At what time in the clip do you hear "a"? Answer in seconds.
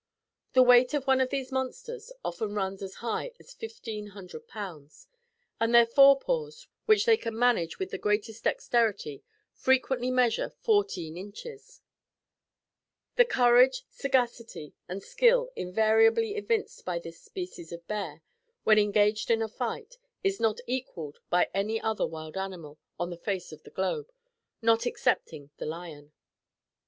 19.43-19.47